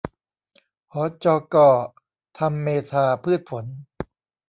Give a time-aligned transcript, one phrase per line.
[0.95, 1.55] หจก.
[2.37, 3.65] ธรรมเมธาพืชผล